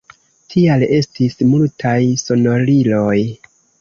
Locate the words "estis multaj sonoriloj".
0.99-3.17